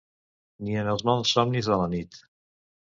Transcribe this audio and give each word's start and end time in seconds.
Ni 0.67 0.79
en 0.83 0.89
els 0.95 1.05
mals 1.11 1.37
somnis 1.37 1.71
de 1.73 1.79
la 1.85 1.87
nit 1.97 2.23